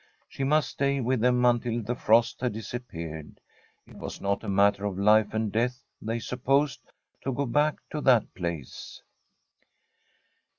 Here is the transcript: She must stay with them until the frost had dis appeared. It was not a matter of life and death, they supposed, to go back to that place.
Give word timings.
She 0.27 0.43
must 0.43 0.69
stay 0.71 0.99
with 0.99 1.19
them 1.19 1.45
until 1.45 1.83
the 1.83 1.93
frost 1.93 2.41
had 2.41 2.53
dis 2.53 2.73
appeared. 2.73 3.39
It 3.85 3.95
was 3.97 4.19
not 4.19 4.43
a 4.43 4.49
matter 4.49 4.83
of 4.85 4.97
life 4.97 5.31
and 5.31 5.51
death, 5.51 5.83
they 6.01 6.17
supposed, 6.17 6.91
to 7.23 7.31
go 7.31 7.45
back 7.45 7.75
to 7.91 8.01
that 8.01 8.33
place. 8.33 9.03